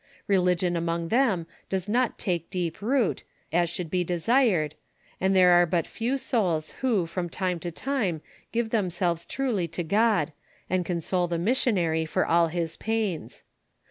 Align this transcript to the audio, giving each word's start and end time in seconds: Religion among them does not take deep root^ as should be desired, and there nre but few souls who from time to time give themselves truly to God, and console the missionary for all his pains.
Religion 0.25 0.75
among 0.75 1.09
them 1.09 1.45
does 1.69 1.87
not 1.87 2.17
take 2.17 2.49
deep 2.49 2.79
root^ 2.79 3.21
as 3.53 3.69
should 3.69 3.91
be 3.91 4.03
desired, 4.03 4.73
and 5.19 5.35
there 5.35 5.63
nre 5.63 5.69
but 5.69 5.85
few 5.85 6.17
souls 6.17 6.71
who 6.81 7.05
from 7.05 7.29
time 7.29 7.59
to 7.59 7.69
time 7.69 8.19
give 8.51 8.71
themselves 8.71 9.27
truly 9.27 9.67
to 9.67 9.83
God, 9.83 10.33
and 10.67 10.83
console 10.87 11.27
the 11.27 11.37
missionary 11.37 12.03
for 12.07 12.25
all 12.25 12.47
his 12.47 12.77
pains. 12.77 13.43